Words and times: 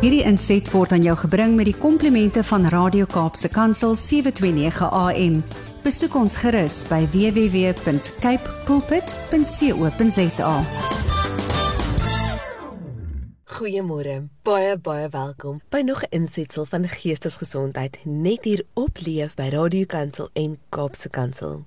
Hierdie 0.00 0.22
inset 0.24 0.64
word 0.72 0.94
aan 0.96 1.02
jou 1.04 1.12
gebring 1.26 1.58
met 1.58 1.66
die 1.68 1.76
komplimente 1.76 2.40
van 2.48 2.62
Radio 2.72 3.04
Kaapse 3.04 3.50
Kansel 3.52 3.92
729 3.92 4.86
AM. 4.96 5.34
Besoek 5.84 6.16
ons 6.16 6.38
gerus 6.40 6.78
by 6.88 7.02
www.cape 7.12 8.54
pulpit.co.za. 8.64 10.54
Goeiemôre. 13.60 14.16
Baie 14.48 14.80
baie 14.80 15.12
welkom 15.12 15.60
by 15.68 15.84
nog 15.84 16.00
'n 16.08 16.24
insetsel 16.24 16.64
van 16.64 16.88
Geestesgesondheid 16.88 17.98
net 18.04 18.44
hier 18.44 18.64
op 18.72 18.96
Leef 19.04 19.34
by 19.34 19.52
Radio 19.52 19.84
Kansel 19.84 20.30
en 20.32 20.58
Kaapse 20.68 21.10
Kansel. 21.10 21.66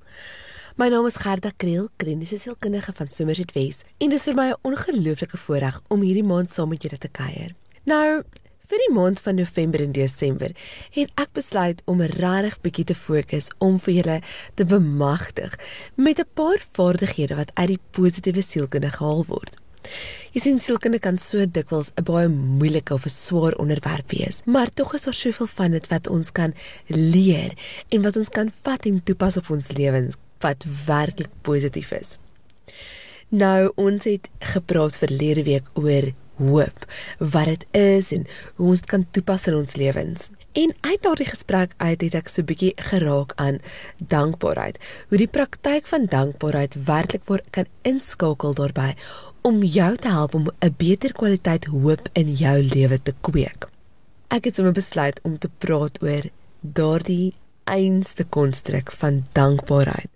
My 0.75 0.87
naam 0.89 1.05
is 1.05 1.15
Gerda 1.15 1.51
Kriel, 1.57 1.89
kliniese 1.97 2.37
sielkundige 2.39 2.93
van 2.93 3.09
Somerset 3.09 3.51
West, 3.51 3.83
en 3.97 4.09
dit 4.09 4.17
is 4.17 4.23
vir 4.23 4.35
my 4.35 4.49
'n 4.49 4.57
ongelooflike 4.61 5.37
voorreg 5.37 5.81
om 5.87 6.01
hierdie 6.01 6.23
maand 6.23 6.51
saam 6.51 6.69
met 6.69 6.81
julle 6.81 6.97
te 6.97 7.07
kuier. 7.07 7.53
Nou, 7.83 8.23
vir 8.71 8.79
die 8.79 8.93
maand 8.95 9.19
van 9.19 9.35
November 9.35 9.81
en 9.83 9.91
Desember 9.91 10.53
het 10.95 11.09
ek 11.19 11.33
besluit 11.35 11.81
om 11.91 11.99
regtig 11.99 12.55
bietjie 12.63 12.85
te 12.87 12.95
fokus 12.95 13.49
om 13.59 13.75
vir 13.83 13.93
julle 13.97 14.15
te 14.55 14.63
bemagtig 14.63 15.57
met 15.95 16.19
'n 16.19 16.29
paar 16.33 16.63
vaardighede 16.77 17.35
wat 17.35 17.51
uit 17.53 17.67
die 17.75 17.79
positiewe 17.91 18.41
sielkunde 18.41 18.89
gehaal 18.89 19.25
word. 19.27 19.59
Jy 20.31 20.41
sien 20.41 20.59
sielkunde 20.59 20.99
kan 20.99 21.19
so 21.19 21.45
dikwels 21.45 21.91
'n 21.97 22.03
baie 22.03 22.29
moeilike 22.29 22.93
of 22.93 23.05
'n 23.05 23.09
swaar 23.09 23.53
onderwerp 23.59 24.11
wees, 24.11 24.41
maar 24.45 24.73
tog 24.73 24.93
is 24.93 25.03
daar 25.03 25.13
soveel 25.13 25.47
van 25.47 25.71
dit 25.71 25.87
wat 25.87 26.07
ons 26.07 26.31
kan 26.31 26.53
leer 26.87 27.51
en 27.89 28.01
wat 28.01 28.17
ons 28.17 28.29
kan 28.29 28.51
vat 28.61 28.85
en 28.85 29.03
toepas 29.03 29.37
op 29.37 29.49
ons 29.49 29.71
lewens 29.71 30.15
wat 30.39 30.63
werklik 30.85 31.31
positief 31.41 31.91
is. 31.91 32.17
Nou 33.29 33.71
ons 33.75 34.03
het 34.03 34.29
gepraat 34.39 34.95
verlede 34.95 35.43
week 35.43 35.67
oor 35.73 36.13
hoop, 36.37 36.85
wat 37.19 37.45
dit 37.45 37.65
is 37.71 38.11
en 38.11 38.27
hoe 38.55 38.67
ons 38.67 38.79
dit 38.79 38.89
kan 38.89 39.07
toepas 39.11 39.47
in 39.47 39.55
ons 39.55 39.75
lewens. 39.75 40.29
En 40.53 40.73
uit 40.81 41.01
daardie 41.01 41.25
gesprek 41.25 41.71
uit 41.77 42.01
het 42.01 42.15
ek 42.15 42.27
so 42.29 42.41
'n 42.41 42.45
bietjie 42.45 42.73
geraak 42.77 43.31
aan 43.35 43.57
dankbaarheid. 43.97 44.77
Hoe 45.09 45.17
die 45.17 45.27
praktyk 45.27 45.87
van 45.87 46.05
dankbaarheid 46.05 46.75
werklik 46.85 47.25
word 47.25 47.45
kan 47.49 47.65
inskakel 47.81 48.53
daarbey 48.53 48.95
om 49.41 49.63
jou 49.63 49.95
te 49.97 50.07
help 50.07 50.33
om 50.33 50.49
'n 50.59 50.75
beter 50.77 51.11
kwaliteit 51.13 51.65
hoop 51.65 52.09
in 52.13 52.33
jou 52.33 52.61
lewe 52.61 53.01
te 53.01 53.13
kweek. 53.21 53.69
Ek 54.27 54.43
het 54.43 54.55
sommer 54.55 54.73
besluit 54.73 55.19
om 55.23 55.37
te 55.37 55.49
praat 55.57 56.01
oor 56.01 56.23
daardie 56.61 57.33
einste 57.63 58.23
konstruk 58.23 58.91
van 58.91 59.23
dankbaarheid. 59.31 60.09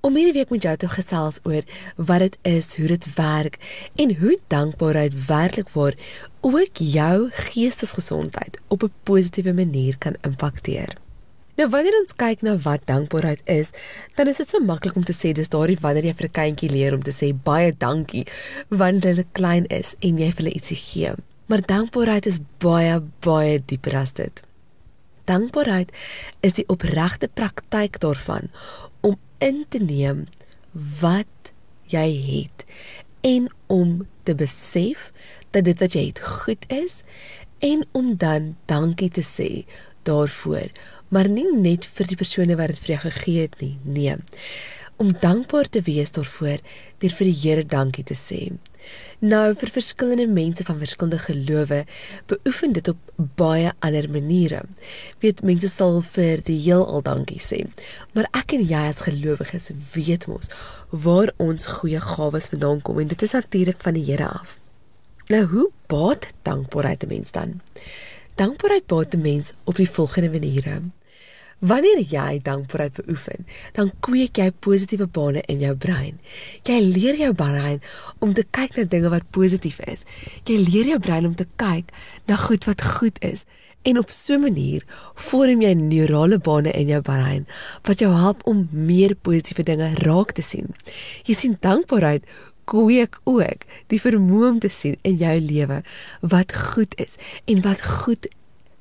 Om 0.00 0.16
hierdie 0.16 0.36
week 0.36 0.50
met 0.50 0.62
jou 0.62 0.76
te 0.76 0.88
gesels 0.88 1.40
oor 1.44 1.62
wat 1.96 2.18
dit 2.18 2.38
is, 2.42 2.76
hoe 2.76 2.86
dit 2.86 3.14
werk 3.14 3.58
en 3.94 4.16
hoe 4.16 4.38
dankbaarheid 4.52 5.26
werklik 5.26 5.70
word 5.72 6.00
ook 6.40 6.82
jou 6.82 7.30
geestesgesondheid 7.30 8.60
op 8.68 8.82
'n 8.82 8.92
positiewe 9.02 9.52
manier 9.52 9.98
kan 9.98 10.16
impakteer. 10.22 10.96
Nou 11.54 11.68
wanneer 11.70 11.94
ons 12.00 12.16
kyk 12.18 12.40
na 12.42 12.56
wat 12.64 12.86
dankbaarheid 12.90 13.42
is, 13.44 13.70
dan 14.18 14.26
is 14.26 14.36
dit 14.36 14.50
so 14.50 14.58
maklik 14.58 14.96
om 14.98 15.04
te 15.04 15.14
sê 15.14 15.30
dis 15.32 15.48
daardie 15.48 15.78
wanneer 15.80 16.04
jy 16.04 16.14
vir 16.14 16.26
'n 16.28 16.38
kindjie 16.38 16.70
leer 16.70 16.94
om 16.94 17.02
te 17.02 17.14
sê 17.14 17.30
baie 17.32 17.74
dankie 17.78 18.26
wanneer 18.68 19.02
hulle 19.02 19.26
klein 19.32 19.66
is 19.66 19.94
en 20.00 20.18
jy 20.18 20.30
vir 20.30 20.44
hulle 20.44 20.54
ietsie 20.54 20.76
gee. 20.76 21.14
Maar 21.46 21.60
dankbaarheid 21.60 22.26
is 22.26 22.40
baie 22.58 23.00
baie 23.20 23.62
dieper 23.66 23.96
as 23.96 24.12
dit. 24.12 24.42
Dankbaarheid 25.24 25.92
is 26.40 26.56
die 26.58 26.66
opregte 26.68 27.28
praktyk 27.28 28.00
daarvan 28.00 28.50
om 29.00 29.18
in 29.38 29.64
te 29.68 29.78
neem 29.78 30.26
wat 31.00 31.52
jy 31.92 32.08
het 32.26 32.64
en 33.24 33.48
om 33.66 34.06
te 34.22 34.34
besef 34.34 35.10
dat 35.50 35.64
dit 35.64 35.80
wat 35.80 35.96
jy 35.96 36.06
het 36.10 36.20
goed 36.20 36.64
is 36.72 37.02
en 37.64 37.86
om 37.92 38.16
dan 38.20 38.54
dankie 38.68 39.10
te 39.10 39.24
sê 39.24 39.64
daarvoor. 40.04 40.68
Maar 41.08 41.28
nie 41.28 41.48
net 41.56 41.86
vir 41.96 42.10
die 42.10 42.18
persone 42.20 42.56
wat 42.60 42.74
dit 42.74 42.82
vir 42.84 42.94
jou 42.96 43.02
gegee 43.06 43.46
het 43.46 43.60
nie 43.62 43.76
nee 43.84 44.16
om 44.96 45.12
dankbaar 45.20 45.68
te 45.68 45.82
wees 45.82 46.12
daarvoor 46.14 46.62
deur 47.02 47.14
vir 47.18 47.28
die 47.30 47.38
Here 47.42 47.64
dankie 47.64 48.04
te 48.04 48.14
sê. 48.14 48.52
Nou 49.24 49.54
vir 49.56 49.72
verskillende 49.72 50.26
mense 50.28 50.64
van 50.64 50.78
verskillende 50.78 51.18
gelowe 51.24 51.84
beoefen 52.30 52.74
dit 52.76 52.88
op 52.88 52.98
baie 53.38 53.72
ander 53.78 54.08
maniere. 54.10 54.62
Weet 55.24 55.42
mense 55.42 55.70
sal 55.72 56.00
vir 56.14 56.42
die 56.46 56.58
heelal 56.66 57.02
dankie 57.02 57.40
sê. 57.40 57.64
Maar 58.12 58.28
ek 58.36 58.56
en 58.58 58.66
jy 58.68 58.82
as 58.90 59.04
gelowiges 59.06 59.70
weet 59.94 60.28
mos 60.30 60.52
waar 60.90 61.32
ons 61.42 61.70
goeie 61.78 62.00
gawes 62.00 62.50
vandaan 62.52 62.82
kom 62.84 63.00
en 63.00 63.08
dit 63.10 63.22
is 63.22 63.36
natuurlik 63.36 63.80
van 63.82 63.98
die 63.98 64.04
Here 64.04 64.28
af. 64.28 64.58
Nou 65.32 65.44
hoe 65.48 65.70
baat 65.88 66.28
dankbaarheid 66.42 67.04
'n 67.04 67.08
mens 67.08 67.32
dan? 67.32 67.60
Dankbaarheid 68.36 68.86
baat 68.86 69.14
'n 69.14 69.22
mens 69.22 69.52
op 69.64 69.76
die 69.76 69.90
volgende 69.90 70.30
maniere. 70.30 70.82
Wanneer 71.58 72.00
jy 72.10 72.40
dankbaarheid 72.42 72.92
beoefen, 72.98 73.46
dan 73.72 73.92
kweek 74.00 74.36
jy 74.36 74.50
positiewe 74.64 75.06
bane 75.06 75.42
in 75.46 75.60
jou 75.64 75.74
brein. 75.76 76.18
Jy 76.66 76.80
leer 76.80 77.20
jou 77.20 77.32
brein 77.34 77.80
om 78.18 78.34
te 78.34 78.44
kyk 78.50 78.76
na 78.76 78.84
dinge 78.84 79.12
wat 79.12 79.30
positief 79.30 79.78
is. 79.86 80.02
Jy 80.44 80.58
leer 80.64 80.90
jou 80.94 80.98
brein 80.98 81.26
om 81.26 81.36
te 81.38 81.46
kyk 81.56 81.94
na 82.26 82.36
goed 82.36 82.66
wat 82.68 82.82
goed 82.98 83.20
is. 83.24 83.44
En 83.84 83.98
op 83.98 84.10
so 84.10 84.34
'n 84.34 84.40
manier 84.40 84.82
vorm 85.14 85.60
jy 85.62 85.74
neurale 85.74 86.38
bane 86.38 86.72
in 86.72 86.88
jou 86.88 87.00
brein 87.00 87.46
wat 87.82 87.98
jou 87.98 88.12
help 88.12 88.46
om 88.46 88.68
meer 88.72 89.14
positiewe 89.14 89.62
dinge 89.62 89.94
raak 89.94 90.32
te 90.32 90.42
sien. 90.42 90.74
Jy 91.24 91.34
sien 91.34 91.56
dankbaarheid 91.60 92.24
kweek 92.64 93.18
ook 93.24 93.64
die 93.86 94.00
vermoë 94.00 94.48
om 94.48 94.58
te 94.58 94.68
sien 94.68 94.96
in 95.02 95.16
jou 95.16 95.40
lewe 95.40 95.82
wat 96.20 96.54
goed 96.54 96.94
is 97.00 97.16
en 97.44 97.60
wat 97.60 97.82
goed 97.82 98.28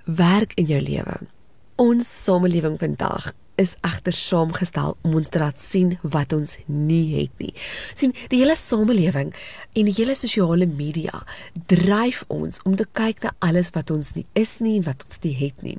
werk 0.06 0.54
in 0.56 0.66
jou 0.66 0.82
lewe. 0.82 1.20
Ons 1.76 2.06
samelewing 2.06 2.76
vandag 2.78 3.32
is 3.56 3.76
egter 3.86 4.14
saamgestel 4.14 4.96
om 5.06 5.16
ons 5.20 5.30
te 5.30 5.40
laat 5.42 5.60
sien 5.62 5.98
wat 6.02 6.34
ons 6.34 6.58
nie 6.66 7.20
het 7.20 7.32
nie. 7.38 7.54
sien, 7.96 8.14
die 8.30 8.40
hele 8.42 8.56
samelewing 8.58 9.34
en 9.78 9.90
die 9.90 9.96
hele 9.96 10.16
sosiale 10.18 10.66
media 10.66 11.24
dryf 11.70 12.24
ons 12.34 12.62
om 12.66 12.76
te 12.76 12.88
kyk 12.98 13.24
na 13.24 13.34
alles 13.46 13.74
wat 13.78 13.92
ons 13.94 14.14
nie 14.18 14.26
is 14.34 14.60
nie 14.60 14.78
en 14.80 14.88
wat 14.90 15.06
ons 15.06 15.22
nie 15.24 15.36
het 15.38 15.64
nie. 15.66 15.78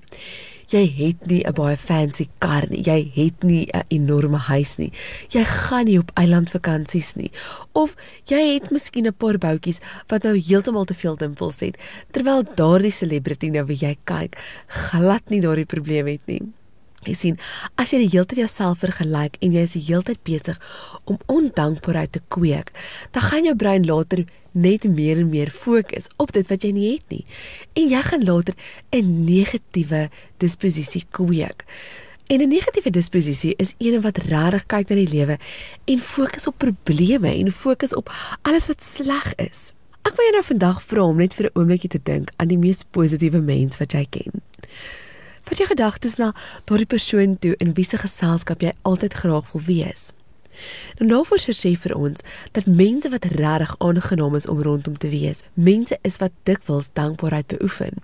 Jy 0.72 0.84
het 0.96 1.26
nie 1.26 1.42
'n 1.44 1.52
baie 1.52 1.76
fancy 1.76 2.28
kar 2.38 2.66
nie, 2.70 2.82
jy 2.82 3.10
het 3.14 3.42
nie 3.44 3.68
'n 3.72 3.84
enorme 3.88 4.38
huis 4.38 4.78
nie. 4.78 4.92
Jy 5.30 5.44
gaan 5.44 5.84
nie 5.84 5.98
op 5.98 6.10
eilandvakansies 6.14 7.16
nie 7.16 7.30
of 7.72 7.96
jy 8.26 8.54
het 8.54 8.70
miskien 8.70 9.06
'n 9.06 9.12
paar 9.12 9.38
boutjies 9.38 9.80
wat 10.08 10.22
nou 10.22 10.38
heeltemal 10.38 10.84
te 10.84 10.94
veel 10.94 11.16
dimpels 11.16 11.60
het 11.60 11.76
terwyl 12.12 12.44
daardie 12.54 12.92
celebrity 12.92 13.48
nou 13.48 13.64
wie 13.64 13.76
jy 13.76 13.96
kyk 14.04 14.38
glad 14.68 15.22
nie 15.30 15.40
daardie 15.40 15.66
probleem 15.66 16.06
het 16.06 16.26
nie. 16.26 16.42
Jy 17.04 17.14
sien, 17.14 17.38
as 17.76 17.92
jy 17.92 18.04
die 18.04 18.12
hele 18.14 18.24
tyd 18.24 18.38
jouself 18.38 18.80
vergelyk 18.84 19.36
en 19.44 19.52
jy 19.52 19.64
is 19.66 19.76
die 19.76 19.84
hele 19.88 20.02
tyd 20.02 20.22
besig 20.24 20.60
om 21.04 21.18
ondankbaarheid 21.26 22.14
te 22.16 22.22
kweek, 22.32 22.72
dan 23.12 23.22
gaan 23.22 23.44
jou 23.44 23.56
brein 23.56 23.84
later 23.84 24.24
net 24.54 24.86
meer 24.88 25.18
en 25.18 25.28
meer 25.28 25.50
fokus 25.50 26.08
op 26.22 26.32
dit 26.32 26.48
wat 26.48 26.64
jy 26.64 26.72
nie 26.72 26.88
het 26.94 27.12
nie. 27.12 27.24
En 27.74 27.90
jy 27.90 28.02
gaan 28.02 28.24
later 28.24 28.54
'n 28.92 29.24
negatiewe 29.24 30.08
disposisie 30.38 31.04
kweek. 31.10 31.64
En 32.26 32.40
'n 32.40 32.48
negatiewe 32.48 32.90
disposisie 32.90 33.54
is 33.56 33.74
een 33.78 34.00
wat 34.00 34.16
regtig 34.16 34.66
kyk 34.66 34.88
na 34.88 34.96
die 34.96 35.08
lewe 35.08 35.38
en 35.84 35.98
fokus 35.98 36.46
op 36.46 36.58
probleme 36.58 37.28
en 37.28 37.52
fokus 37.52 37.94
op 37.94 38.12
alles 38.42 38.66
wat 38.66 38.82
sleg 38.82 39.34
is. 39.34 39.72
Ek 40.02 40.16
wil 40.16 40.24
jou 40.24 40.32
nou 40.32 40.44
vandag 40.44 40.82
vra 40.82 41.02
om 41.02 41.16
net 41.16 41.34
vir 41.34 41.46
'n 41.46 41.58
oombliekie 41.58 41.88
te 41.90 42.00
dink 42.02 42.30
aan 42.36 42.48
die 42.48 42.58
mees 42.58 42.84
positiewe 42.90 43.40
mens 43.40 43.78
wat 43.78 43.92
jy 43.92 44.06
ken. 44.10 44.42
Vat 45.44 45.58
jou 45.60 45.68
gedagtes 45.68 46.16
na 46.16 46.32
daardie 46.64 46.88
persoon 46.88 47.38
toe 47.38 47.54
in 47.60 47.74
wie 47.76 47.84
se 47.84 47.98
geselskap 48.00 48.62
jy 48.64 48.72
altyd 48.82 49.14
graag 49.14 49.50
wil 49.52 49.64
wees. 49.66 50.12
Nou 50.98 51.08
navorsers 51.10 51.60
sê 51.64 51.74
vir 51.80 51.94
ons 51.98 52.22
dat 52.56 52.70
mense 52.80 53.10
wat 53.12 53.28
regtig 53.34 53.74
aangenaam 53.84 54.38
is 54.38 54.48
om 54.48 54.62
rondom 54.62 54.96
te 54.98 55.10
wees, 55.12 55.42
mense 55.54 55.98
is 56.02 56.16
wat 56.22 56.32
dikwels 56.48 56.88
dankbaarheid 56.92 57.46
beoefen. 57.52 58.00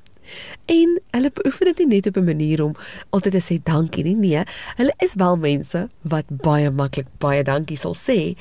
En 0.70 0.98
hulle 1.10 1.31
beoefen 1.34 1.70
dit 1.70 1.78
nie 1.78 1.88
net 1.96 2.06
op 2.06 2.16
'n 2.16 2.25
manier 2.25 2.62
om 2.64 2.76
altyd 3.10 3.32
te 3.32 3.42
sê 3.46 3.62
dankie 3.62 4.04
nie, 4.04 4.16
nee, 4.16 4.44
hulle 4.76 4.94
is 4.98 5.14
wel 5.14 5.37
mense 5.37 5.88
wat 6.02 6.25
baie 6.28 6.70
maklik 6.70 7.06
baie 7.19 7.42
dankie 7.42 7.76
sal 7.76 7.94
sê, 7.94 8.37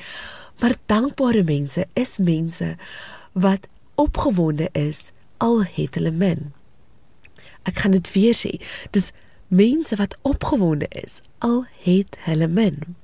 maar 0.60 0.76
dankbare 0.86 1.42
mense 1.42 1.86
is 1.94 2.18
mense 2.18 2.76
wat 3.32 3.66
opgewonde 3.94 4.68
is 4.72 5.12
al 5.38 5.64
het 5.64 5.94
hulle 5.94 6.10
min. 6.10 6.52
Ek 7.62 7.78
gaan 7.78 7.90
dit 7.90 8.12
weer 8.12 8.34
sê. 8.34 8.60
Dis 8.90 9.12
mense 9.48 9.96
wat 9.96 10.18
opgewonde 10.22 10.86
is 10.90 11.20
al 11.38 11.64
het 11.82 12.16
hulle 12.26 12.48
min. 12.48 12.96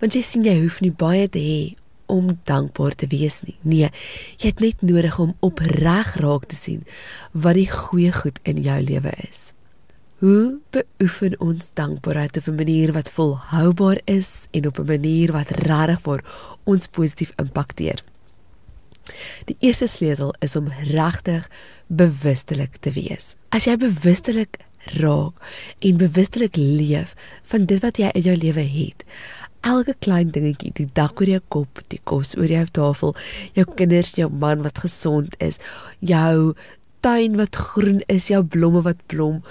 Want 0.00 0.14
jy 0.14 0.22
sien 0.22 0.44
jy 0.44 0.58
hoef 0.60 0.80
nie 0.84 0.92
baie 0.92 1.28
te 1.28 1.40
hê 1.40 1.60
om 2.06 2.30
dankbaar 2.46 2.94
te 2.94 3.08
wees 3.10 3.40
nie. 3.46 3.56
Nee, 3.62 3.90
jy 4.38 4.50
het 4.50 4.62
net 4.62 4.82
nodig 4.86 5.18
om 5.22 5.34
opreg 5.40 6.14
raak 6.22 6.46
te 6.50 6.58
sien 6.58 6.84
wat 7.32 7.58
die 7.58 7.70
goeie 7.70 8.12
goed 8.14 8.38
in 8.44 8.62
jou 8.62 8.78
lewe 8.82 9.12
is. 9.26 9.50
Hoe 10.22 10.58
beoefen 10.72 11.34
ons 11.44 11.72
dankbaarheid 11.76 12.36
op 12.36 12.46
'n 12.48 12.56
manier 12.56 12.92
wat 12.92 13.12
volhoubaar 13.12 14.00
is 14.04 14.48
en 14.50 14.66
op 14.66 14.78
'n 14.78 14.86
manier 14.86 15.32
wat 15.32 15.50
regtig 15.50 16.00
vir 16.00 16.24
ons 16.64 16.86
positief 16.86 17.32
impakteer? 17.36 18.02
Die 19.50 19.56
eerste 19.60 19.88
sleutel 19.88 20.34
is 20.44 20.56
om 20.56 20.70
regtig 20.90 21.48
bewustelik 21.86 22.80
te 22.80 22.92
wees. 22.96 23.34
As 23.54 23.68
jy 23.68 23.76
bewustelik 23.80 24.60
raak 24.96 25.34
en 25.82 25.98
bewustelik 25.98 26.56
leef 26.56 27.14
van 27.50 27.66
dit 27.66 27.82
wat 27.82 27.98
jy 27.98 28.10
in 28.14 28.26
jou 28.28 28.36
lewe 28.38 28.66
het, 28.70 29.04
elke 29.66 29.96
klein 29.98 30.30
dingetjie, 30.34 30.72
die 30.78 30.88
dak 30.94 31.20
oor 31.20 31.30
jou 31.30 31.42
kop, 31.50 31.80
die 31.90 32.00
kos 32.06 32.34
oor 32.38 32.50
jou 32.50 32.64
tafel, 32.78 33.16
jou 33.58 33.66
kinders, 33.78 34.14
jou 34.18 34.28
man 34.30 34.62
wat 34.66 34.78
gesond 34.84 35.34
is, 35.42 35.58
jou 35.98 36.54
tuin 37.06 37.38
wat 37.40 37.58
groen 37.58 38.00
is, 38.12 38.30
jou 38.30 38.42
blomme 38.44 38.82
wat 38.86 39.00
blom, 39.10 39.42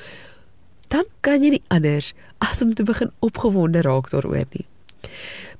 dan 0.94 1.07
kan 1.25 1.44
jy 1.44 1.56
nie 1.56 1.66
anders 1.74 2.13
as 2.44 2.62
om 2.63 2.74
te 2.75 2.86
begin 2.88 3.12
opgewonde 3.25 3.84
raak 3.86 4.12
daaroor 4.13 4.48
nie. 4.54 4.66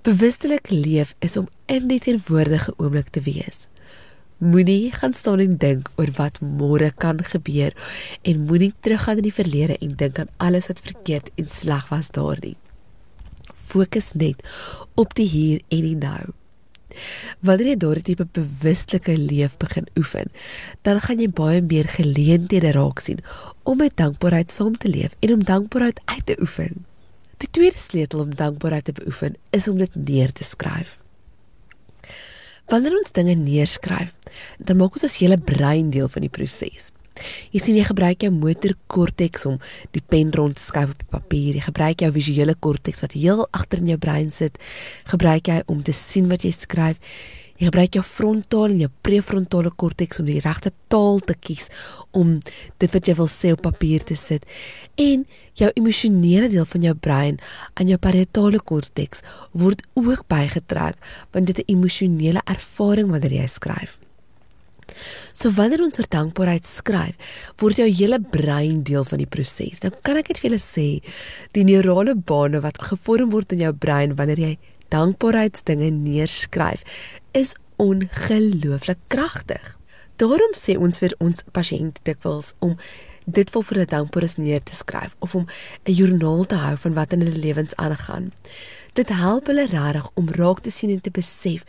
Bewustelik 0.06 0.70
leef 0.70 1.16
is 1.26 1.38
om 1.38 1.50
in 1.72 1.88
die 1.90 2.00
teenwoordige 2.00 2.76
oomblik 2.78 3.10
te 3.16 3.24
wees. 3.26 3.66
Moenie 4.38 4.92
gaan 4.92 5.14
staan 5.14 5.40
en 5.40 5.58
dink 5.58 5.90
oor 5.96 6.10
wat 6.18 6.42
môre 6.44 6.90
kan 7.00 7.22
gebeur 7.24 7.72
en 8.22 8.42
moenie 8.50 8.74
teruggaan 8.84 9.22
in 9.22 9.28
die 9.30 9.34
verlede 9.34 9.78
en 9.78 9.94
dink 9.96 10.20
aan 10.20 10.32
alles 10.38 10.68
wat 10.68 10.82
verkeerd 10.84 11.30
en 11.40 11.48
sleg 11.48 11.88
was 11.90 12.12
daar 12.12 12.42
nie. 12.44 12.58
Fokus 13.54 14.12
net 14.14 14.44
op 14.96 15.16
die 15.16 15.28
hier 15.28 15.62
en 15.68 15.86
die 15.88 15.96
nou. 15.96 16.34
Wanneer 17.40 17.72
jy 17.72 17.78
daardie 17.80 18.04
tipe 18.10 18.28
bewustelike 18.36 19.16
leef 19.20 19.56
begin 19.60 19.88
oefen, 20.00 20.32
dan 20.84 21.00
gaan 21.04 21.24
jy 21.24 21.30
baie 21.32 21.64
meer 21.64 21.88
geleenthede 21.96 22.76
raak 22.76 23.00
sien 23.04 23.24
om 23.64 23.80
met 23.80 23.96
dankbaarheid 24.00 24.52
saam 24.52 24.76
te 24.76 24.92
leef 24.92 25.16
en 25.20 25.38
om 25.38 25.48
dankbaarheid 25.48 26.04
uit 26.06 26.26
te 26.26 26.38
oefen. 26.42 26.84
Die 27.40 27.52
tweede 27.52 27.80
sleutel 27.80 28.20
om 28.20 28.36
dankbaarheid 28.36 28.92
te 28.92 29.00
beoefen 29.00 29.40
is 29.56 29.68
om 29.68 29.80
dit 29.80 29.96
neer 29.96 30.32
te 30.32 30.44
skryf. 30.44 31.00
Wanneer 32.72 32.98
ons 32.98 33.14
dinge 33.14 33.36
neerskryf, 33.38 34.16
dan 34.58 34.80
maak 34.80 34.96
ons 34.98 35.06
ons 35.06 35.18
hele 35.22 35.38
brein 35.38 35.92
deel 35.94 36.10
van 36.10 36.26
die 36.26 36.34
proses. 36.34 36.92
Jy 37.54 37.62
sien 37.64 37.78
jy 37.78 37.86
gebruik 37.88 38.26
jou 38.26 38.32
motorkorteks 38.36 39.46
om 39.48 39.60
die 39.96 40.04
pen 40.04 40.34
rond 40.36 40.58
te 40.58 40.64
skuif 40.64 40.92
op 40.92 41.00
die 41.00 41.12
papier. 41.14 41.60
Jy 41.60 41.64
gebruik 41.70 42.04
jou 42.04 42.12
visuele 42.16 42.56
korteks 42.60 43.06
wat 43.06 43.16
heel 43.16 43.46
agter 43.56 43.84
in 43.84 43.94
jou 43.94 44.00
brein 44.02 44.34
sit, 44.34 44.58
gebruik 45.12 45.48
jy 45.52 45.62
om 45.72 45.84
te 45.86 45.96
sien 45.96 46.28
wat 46.32 46.44
jy 46.44 46.52
skryf. 46.56 47.00
Jy 47.56 47.70
gebruik 47.70 47.96
jou 47.96 48.04
frontaal 48.04 48.74
en 48.74 48.80
jou 48.84 48.90
prefrontale 49.08 49.72
korteks 49.72 50.20
om 50.20 50.28
die 50.28 50.42
regte 50.44 50.74
taal 50.92 51.22
te 51.24 51.38
kies 51.40 51.70
om 52.12 52.34
dit 52.84 52.92
wat 52.92 53.08
jy 53.08 53.16
wil 53.16 53.30
sê 53.32 53.54
op 53.56 53.64
papier 53.64 54.04
te 54.04 54.18
sit. 54.20 54.44
En 55.00 55.24
jou 55.56 55.70
emosionele 55.80 56.50
deel 56.52 56.68
van 56.68 56.88
jou 56.90 56.96
brein 57.08 57.40
aan 57.80 57.92
jou 57.92 58.00
parietale 58.02 58.60
korteks 58.60 59.24
word 59.56 59.86
ook 59.96 60.26
bygetrek 60.28 61.00
want 61.32 61.48
dit 61.48 61.60
'n 61.60 61.72
emosionele 61.78 62.42
ervaring 62.46 63.10
wanneer 63.12 63.40
jy 63.40 63.48
skryf. 63.48 64.00
So 65.34 65.52
wanneer 65.52 65.82
ons 65.82 65.98
oor 65.98 66.08
dankbaarheid 66.10 66.66
skryf, 66.66 67.16
word 67.58 67.78
jou 67.78 67.88
hele 67.88 68.20
brein 68.20 68.84
deel 68.84 69.04
van 69.04 69.18
die 69.18 69.30
proses. 69.30 69.82
Nou 69.82 69.92
kan 70.04 70.18
ek 70.18 70.28
net 70.30 70.40
vir 70.40 70.50
julle 70.50 70.62
sê, 70.62 71.02
die 71.54 71.64
neurale 71.64 72.16
bane 72.16 72.62
wat 72.62 72.78
gevorm 72.78 73.32
word 73.32 73.52
in 73.52 73.60
jou 73.60 73.74
brein 73.74 74.16
wanneer 74.16 74.40
jy 74.40 74.58
dankbaarheidsdinge 74.94 75.90
neerskryf 75.92 76.84
is 77.36 77.56
ongelooflik 77.76 78.98
kragtig. 79.08 79.78
Daarom 80.16 80.54
sê 80.56 80.78
ons 80.80 81.00
vir 81.02 81.12
ons 81.20 81.44
pasiënte 81.52 82.00
dikwels 82.08 82.54
om 82.64 82.78
dit 83.26 83.50
vol 83.52 83.64
vir 83.68 83.80
'n 83.80 83.92
dankbaarheid 83.92 84.38
neer 84.38 84.64
te 84.64 84.76
skryf 84.76 85.16
of 85.20 85.36
om 85.36 85.46
'n 85.84 85.92
joernaal 85.92 86.46
te 86.46 86.56
hou 86.56 86.78
van 86.78 86.94
wat 86.94 87.14
in 87.14 87.22
hulle 87.22 87.38
lewens 87.38 87.76
aangaan. 87.76 88.32
Dit 88.94 89.10
help 89.10 89.48
hulle 89.48 89.68
regtig 89.68 90.10
om 90.14 90.30
raak 90.30 90.60
te 90.60 90.72
sien 90.72 90.90
en 90.90 91.02
te 91.02 91.12
besef 91.12 91.64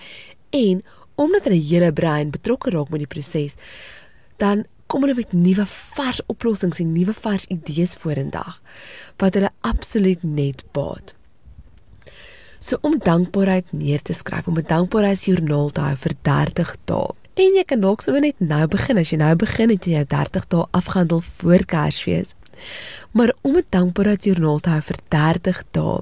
en 0.51 0.85
omdat 1.15 1.45
hulle 1.45 1.67
hele 1.69 1.93
brein 1.93 2.31
betrokke 2.31 2.71
raak 2.71 2.89
met 2.89 2.99
die 2.99 3.15
proses, 3.15 3.55
dan 4.37 4.65
kom 4.87 5.01
hulle 5.01 5.15
met 5.15 5.33
nuwe 5.33 5.67
vars 5.67 6.21
oplossings 6.27 6.79
en 6.79 6.93
nuwe 6.93 7.13
vars 7.13 7.47
idees 7.47 7.95
vorendag 7.95 8.61
wat 9.17 9.35
hulle 9.35 9.51
absoluut 9.61 10.23
net 10.23 10.65
baat. 10.73 11.15
So 12.67 12.79
om 12.83 12.97
dankbaarheid 12.99 13.69
neer 13.71 14.03
te 14.03 14.13
skryf, 14.13 14.47
om 14.47 14.59
'n 14.59 14.67
dankbaarheidsjoernaal 14.67 15.71
te 15.71 15.81
hou 15.81 15.97
vir 15.97 16.15
30 16.23 16.77
dae. 16.85 17.15
En 17.35 17.55
jy 17.55 17.65
kan 17.65 17.81
dalk 17.81 18.01
sommer 18.01 18.21
net 18.21 18.35
nou 18.39 18.67
begin 18.67 18.99
as 18.99 19.11
jy 19.11 19.17
nou 19.17 19.37
begin 19.37 19.71
het 19.71 19.85
jy 19.85 19.93
jou 19.93 20.05
30 20.05 20.47
dae 20.49 20.65
afgehandel 20.71 21.23
voor 21.37 21.65
Kersfees. 21.65 22.35
Maar 23.11 23.33
om 23.43 23.57
'n 23.57 23.65
dankbaarheidsjoernaal 23.71 24.59
te 24.59 24.71
hou 24.71 24.81
vir 24.81 24.97
30 25.09 25.63
dae 25.71 26.01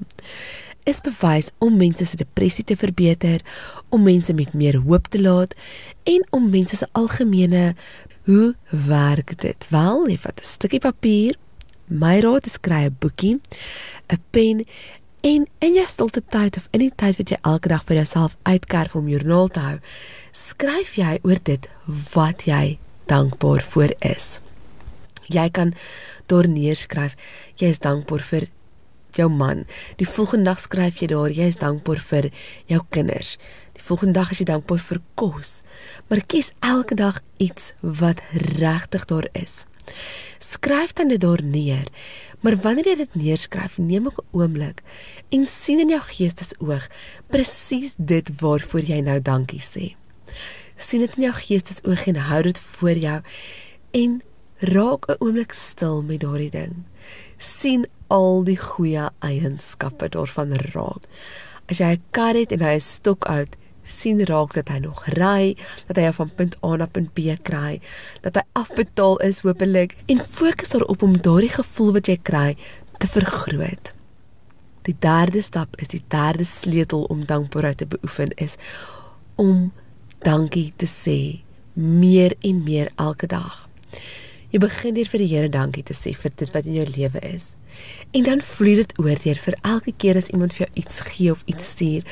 is 0.84 1.00
bewys 1.00 1.50
om 1.58 1.76
mense 1.76 2.04
se 2.06 2.16
depressie 2.16 2.64
te 2.64 2.76
verbeter, 2.76 3.40
om 3.88 4.02
mense 4.02 4.32
met 4.32 4.52
meer 4.52 4.76
hoop 4.76 5.06
te 5.06 5.20
laat 5.20 5.54
en 6.02 6.26
om 6.30 6.50
mense 6.50 6.76
se 6.76 6.88
algemene 6.92 7.74
hoe 8.24 8.54
werk 8.70 9.40
dit? 9.40 9.66
Wel, 9.68 10.08
jy 10.08 10.18
vat 10.18 10.40
'n 10.40 10.44
stukkie 10.44 10.80
papier, 10.80 11.36
my 11.88 12.20
raad 12.20 12.46
is 12.46 12.60
kry 12.60 12.84
'n 12.84 12.96
boekie, 12.98 13.40
'n 14.08 14.20
pen 14.30 14.64
En 15.24 15.46
in 15.58 15.74
jou 15.74 15.86
stilte 15.88 16.20
tyd 16.28 16.56
of 16.56 16.66
in 16.76 16.82
die 16.82 16.92
tyd 17.00 17.16
wat 17.16 17.30
jy 17.32 17.36
elke 17.48 17.70
dag 17.72 17.84
vir 17.88 17.96
jouself 18.02 18.34
uitkerf 18.44 18.92
om 18.98 19.06
joernaal 19.08 19.48
te 19.48 19.62
hou, 19.64 19.76
skryf 20.36 20.98
jy 21.00 21.14
oor 21.24 21.40
dit 21.48 21.68
wat 22.12 22.44
jy 22.44 22.76
dankbaar 23.08 23.64
vir 23.72 23.94
is. 24.04 24.26
Jy 25.32 25.46
kan 25.56 25.72
daar 26.28 26.44
neerskryf 26.44 27.16
jy 27.56 27.72
is 27.72 27.80
dankbaar 27.80 28.20
vir 28.20 28.50
jou 29.16 29.30
man. 29.32 29.64
Die 29.96 30.08
volgende 30.08 30.52
dag 30.52 30.60
skryf 30.60 31.00
jy 31.00 31.08
daar 31.14 31.32
jy 31.32 31.48
is 31.54 31.60
dankbaar 31.62 32.04
vir 32.12 32.28
jou 32.68 32.84
kinders. 32.92 33.38
Die 33.80 33.88
volgende 33.88 34.20
dag 34.20 34.36
is 34.36 34.44
jy 34.44 34.50
dankbaar 34.52 34.84
vir 34.92 35.00
kos. 35.16 35.62
Maar 36.10 36.20
kies 36.28 36.52
elke 36.60 37.00
dag 37.00 37.24
iets 37.40 37.72
wat 37.80 38.20
regtig 38.60 39.08
daar 39.08 39.32
is. 39.32 39.62
Skryf 40.38 40.92
dan 40.92 41.08
dit 41.08 41.20
daar 41.20 41.42
neer. 41.42 41.88
Maar 42.40 42.56
wanneer 42.56 42.86
jy 42.86 42.96
dit 42.96 43.14
neerskryf, 43.14 43.78
neem 43.78 44.06
'n 44.06 44.24
oomblik 44.30 44.82
en 45.28 45.46
sien 45.46 45.80
in 45.80 45.88
jou 45.88 46.00
geestesoog 46.00 46.88
presies 47.28 47.94
dit 47.98 48.28
waarvoor 48.40 48.80
jy 48.80 49.00
nou 49.00 49.20
dankie 49.20 49.62
sê. 49.62 49.96
Sien 50.76 51.00
dit 51.00 51.16
in 51.16 51.22
jou 51.22 51.32
geestesoog 51.32 52.06
en 52.06 52.16
hou 52.16 52.42
dit 52.42 52.60
voor 52.60 52.96
jou 52.96 53.20
en 53.90 54.22
raak 54.58 55.08
'n 55.08 55.16
oomblik 55.18 55.52
stil 55.52 56.02
met 56.02 56.20
daardie 56.20 56.50
ding. 56.50 56.84
sien 57.36 57.86
al 58.08 58.44
die 58.44 58.58
goeie 58.58 59.10
eienskappe 59.18 60.08
daarvan 60.08 60.52
raak. 60.52 61.02
As 61.68 61.78
jy 61.78 61.92
'n 61.96 62.02
kar 62.10 62.34
het 62.34 62.52
en 62.52 62.60
hy 62.60 62.74
is 62.76 62.94
stok 62.94 63.24
oud, 63.24 63.56
sien 63.84 64.20
raak 64.26 64.54
dat 64.54 64.68
hy 64.72 64.78
nog 64.84 65.04
ry, 65.16 65.54
dat 65.88 66.00
hy 66.00 66.12
van 66.16 66.30
punt 66.36 66.56
A 66.64 66.76
na 66.80 66.86
punt 66.86 67.12
B 67.14 67.34
kry, 67.42 67.80
dat 68.24 68.36
hy 68.40 68.44
afbetaal 68.52 69.20
is 69.26 69.42
hopelik 69.44 69.96
en 70.06 70.22
fokus 70.24 70.74
daarop 70.74 71.02
om 71.02 71.18
daardie 71.20 71.52
gevoel 71.52 71.92
wat 71.98 72.08
jy 72.08 72.18
kry 72.22 72.48
te 72.98 73.10
vergroot. 73.10 73.92
Die 74.84 74.96
derde 75.00 75.42
stap 75.42 75.76
is 75.80 75.92
die 75.94 76.02
derde 76.12 76.44
sleutel 76.44 77.06
om 77.12 77.24
dankbaarheid 77.24 77.78
te 77.80 77.88
beoefen 77.88 78.34
is 78.36 78.56
om 79.40 79.72
dankie 80.24 80.72
te 80.76 80.86
sê 80.88 81.40
meer 81.74 82.34
en 82.40 82.62
meer 82.64 82.90
elke 82.96 83.26
dag. 83.26 83.64
Jy 84.54 84.60
begin 84.62 84.94
deur 84.94 85.08
vir 85.10 85.22
die 85.24 85.30
Here 85.32 85.48
dankie 85.50 85.82
te 85.82 85.96
sê 85.98 86.12
vir 86.14 86.30
dit 86.38 86.52
wat 86.54 86.68
in 86.68 86.76
jou 86.78 86.84
lewe 86.86 87.22
is. 87.26 87.54
En 88.14 88.22
dan 88.28 88.44
vloei 88.44 88.76
dit 88.78 88.92
oor 89.02 89.18
deur 89.24 89.40
vir 89.46 89.56
elke 89.66 89.94
keer 89.98 90.20
as 90.20 90.30
iemand 90.30 90.54
vir 90.54 90.66
jou 90.66 90.84
iets 90.84 91.00
gee 91.08 91.32
of 91.32 91.42
iets 91.50 91.72
stuur, 91.74 92.04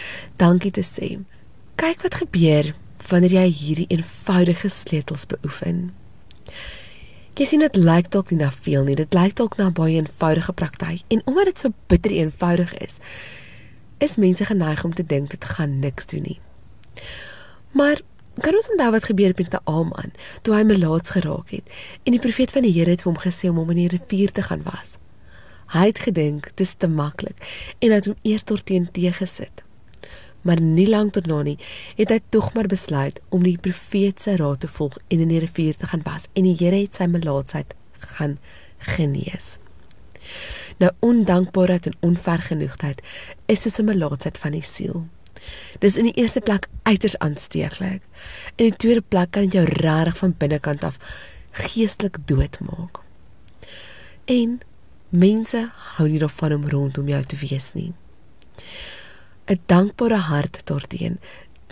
dankie 0.43 0.73
te 0.75 0.83
sê 0.83 1.13
kyk 1.83 2.05
wat 2.07 2.15
gebeur 2.21 2.69
wanneer 3.09 3.33
jy 3.35 3.49
hierdie 3.59 3.89
eenvoudige 3.91 4.69
sleutels 4.71 5.25
beoefen. 5.27 5.89
Jy 7.35 7.47
sien 7.49 7.65
dit 7.65 7.79
lyk 7.81 8.13
dalk 8.15 8.29
nie 8.31 8.39
na 8.39 8.53
veel 8.55 8.85
nie, 8.87 8.95
dit 9.01 9.17
lyk 9.17 9.35
dalk 9.41 9.57
na 9.59 9.67
baie 9.75 9.97
eenvoudige 9.99 10.55
praktyk 10.55 11.03
en 11.11 11.25
omdat 11.27 11.51
dit 11.51 11.65
so 11.65 11.75
bitter 11.91 12.15
eenvoudig 12.15 12.71
is, 12.85 13.01
is 13.99 14.15
mense 14.23 14.47
geneig 14.47 14.85
om 14.87 14.95
te 14.95 15.03
dink 15.03 15.35
dit 15.35 15.49
gaan 15.57 15.81
niks 15.83 16.07
doen 16.13 16.23
nie. 16.29 16.37
Maar 17.75 18.05
kan 18.39 18.61
ons 18.61 18.71
onthou 18.77 18.93
wat 18.95 19.11
gebeur 19.11 19.35
het 19.35 19.43
met 19.43 19.59
Naaman 19.59 20.15
toe 20.47 20.55
hy 20.55 20.63
melaats 20.69 21.17
geraak 21.17 21.51
het 21.51 21.83
en 22.05 22.15
die 22.15 22.23
profeet 22.23 22.55
van 22.55 22.63
die 22.63 22.75
Here 22.79 22.95
het 22.95 23.03
vir 23.03 23.11
hom 23.11 23.21
gesê 23.27 23.51
om 23.51 23.59
hom 23.59 23.75
in 23.75 23.83
die 23.83 23.91
rivier 23.97 24.31
te 24.31 24.47
gaan 24.47 24.63
was. 24.71 25.01
Hy 25.75 25.91
het 25.91 26.07
gedink 26.07 26.53
dit 26.53 26.63
is 26.63 26.79
te 26.79 26.87
maklik 26.87 27.43
en 27.83 27.99
het 27.99 28.07
hom 28.07 28.19
eers 28.23 28.47
dorteen 28.47 28.87
teëgesit 28.95 29.67
maar 30.43 30.61
nie 30.61 30.89
lank 30.89 31.15
daarna 31.15 31.43
nie 31.43 31.59
het 31.97 32.11
hy 32.11 32.21
tog 32.35 32.53
maar 32.55 32.67
besluit 32.71 33.21
om 33.31 33.43
die 33.47 33.59
profeet 33.59 34.21
se 34.21 34.37
raad 34.37 34.61
te 34.61 34.69
volg 34.69 34.99
en 35.09 35.21
in 35.21 35.29
die 35.29 35.43
rivier 35.43 35.77
te 35.77 35.87
gaan 35.87 36.05
was 36.05 36.29
en 36.33 36.49
die 36.49 36.57
Here 36.59 36.83
het 36.83 36.95
sy 36.95 37.07
melaatsheid 37.11 37.75
gaan 38.15 38.39
genees. 38.79 39.57
Nou 40.79 40.91
ondankbaarheid 41.01 41.87
en 41.87 41.97
onvergenoegdheid 42.01 43.03
is 43.47 43.63
soos 43.63 43.79
'n 43.79 43.85
melaatsheid 43.85 44.39
van 44.39 44.53
die 44.53 44.63
siel. 44.63 45.07
Dis 45.79 45.97
in 45.97 46.05
die 46.05 46.15
eerste 46.15 46.41
plek 46.41 46.69
uiters 46.83 47.19
aansteeklik. 47.19 48.03
In 48.57 48.71
die 48.71 48.77
tweede 48.77 49.01
plek 49.01 49.31
kan 49.31 49.43
dit 49.43 49.53
jou 49.53 49.65
regtig 49.65 50.19
van 50.19 50.35
binnekant 50.39 50.85
af 50.85 50.99
geestelik 51.51 52.17
doodmaak. 52.27 53.01
En 54.25 54.61
mense 55.09 55.71
hou 55.97 56.09
nie 56.09 56.19
daarvan 56.19 56.53
om 56.53 56.69
rondom 56.69 57.09
jou 57.09 57.25
te 57.25 57.37
wees 57.37 57.73
nie. 57.73 57.93
'n 59.53 59.61
dankbare 59.67 60.17
hart 60.17 60.61
daarteen 60.65 61.19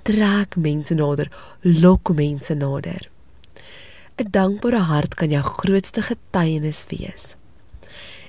trek 0.03 0.57
mense 0.57 0.95
nader, 0.95 1.29
lok 1.61 2.13
mense 2.15 2.55
nader. 2.55 3.09
'n 4.17 4.31
Dankbare 4.31 4.83
hart 4.93 5.15
kan 5.15 5.31
jou 5.31 5.43
grootste 5.43 6.03
getuienis 6.03 6.85
wees. 6.89 7.37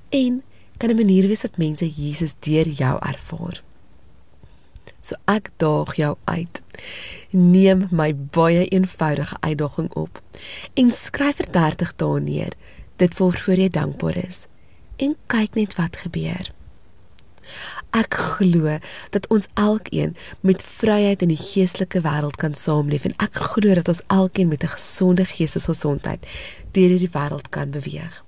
En 0.09 0.43
kan 0.77 0.89
'n 0.89 0.95
manier 0.95 1.27
wees 1.27 1.41
dat 1.41 1.57
mense 1.57 1.89
Jesus 1.89 2.33
deur 2.39 2.67
jou 2.67 2.99
ervaar. 2.99 3.63
So 5.01 5.15
ek 5.25 5.49
daag 5.57 5.95
jou 5.95 6.17
uit. 6.23 6.61
Neem 7.29 7.87
my 7.91 8.15
baie 8.15 8.67
eenvoudige 8.67 9.35
uitdaging 9.39 9.93
op 9.93 10.21
en 10.73 10.91
skryf 10.91 11.35
vir 11.35 11.51
30 11.51 11.95
dae 11.95 12.19
neer 12.19 12.53
dit 12.95 13.17
waarvoor 13.17 13.55
jy 13.55 13.69
dankbaar 13.69 14.17
is 14.27 14.47
en 14.95 15.15
kyk 15.27 15.53
net 15.53 15.75
wat 15.75 15.95
gebeur. 15.95 16.53
Ek 17.91 18.15
glo 18.15 18.77
dat 19.11 19.27
ons 19.27 19.47
elkeen 19.59 20.15
met 20.39 20.63
vryheid 20.63 21.21
in 21.21 21.33
die 21.33 21.39
geestelike 21.39 21.99
wêreld 22.05 22.37
kan 22.39 22.53
saamleef 22.55 23.03
en 23.09 23.15
ek 23.19 23.41
glo 23.51 23.75
dat 23.75 23.91
ons 23.91 24.03
elkeen 24.07 24.47
met 24.47 24.63
'n 24.63 24.75
gesonde 24.75 25.25
geestesgesondheid 25.25 26.23
deur 26.71 26.89
hierdie 26.89 27.11
wêreld 27.11 27.49
kan 27.49 27.69
beweeg. 27.69 28.23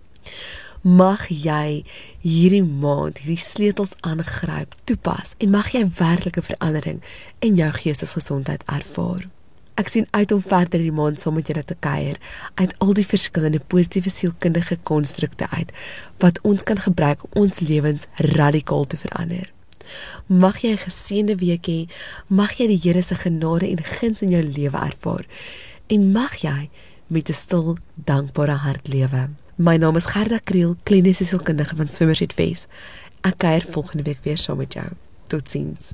Mag 0.82 1.28
jy 1.28 1.86
hierdie 2.20 2.64
maand 2.64 3.18
hierdie 3.18 3.40
sleutels 3.40 3.96
aangryp, 4.02 4.76
toepas 4.84 5.36
en 5.38 5.50
mag 5.50 5.72
jy 5.72 5.88
werklike 5.98 6.42
verandering 6.42 7.00
in 7.40 7.56
jou 7.56 7.72
geestesgesondheid 7.72 8.64
ervaar. 8.66 9.30
Ek 9.74 9.90
sien 9.90 10.06
uit 10.12 10.32
om 10.32 10.42
verder 10.42 10.82
die 10.82 10.94
maand 10.94 11.20
saam 11.20 11.34
met 11.40 11.48
julle 11.50 11.64
te 11.66 11.76
kuier 11.80 12.20
uit 12.62 12.74
al 12.78 12.94
die 12.94 13.08
verskillende 13.10 13.62
positiewe 13.74 14.12
sielkundige 14.14 14.78
konstrukte 14.86 15.48
uit 15.50 15.74
wat 16.22 16.40
ons 16.46 16.64
kan 16.64 16.78
gebruik 16.78 17.24
om 17.24 17.46
ons 17.46 17.60
lewens 17.60 18.06
radikaal 18.36 18.86
te 18.86 19.00
verander. 19.02 19.50
Mag 20.28 20.62
jy 20.62 20.72
'n 20.74 20.86
geseënde 20.86 21.36
week 21.36 21.66
hê. 21.68 21.90
Mag 22.28 22.54
jy 22.58 22.68
die 22.68 22.82
Here 22.84 23.02
se 23.02 23.16
genade 23.16 23.68
en 23.70 23.84
guns 23.84 24.22
in 24.22 24.30
jou 24.30 24.44
lewe 24.44 24.78
ervaar. 24.78 25.26
En 25.88 26.12
mag 26.12 26.36
jy 26.36 26.70
met 27.08 27.30
'n 27.30 27.34
stil, 27.34 27.78
dankbare 27.96 28.58
hart 28.58 28.88
lewe. 28.88 29.30
My 29.56 29.78
naam 29.78 29.96
is 29.96 30.06
Gerda 30.06 30.40
Kriel, 30.44 30.76
kliniese 30.84 31.26
sielkundige 31.26 31.76
van 31.76 31.90
Somerset 31.90 32.36
West. 32.36 32.68
Ek 33.22 33.38
kuier 33.38 33.66
volgende 33.70 34.04
week 34.04 34.24
weer 34.24 34.38
saam 34.38 34.58
met 34.58 34.74
jou. 34.74 34.88
Totsiens. 35.28 35.94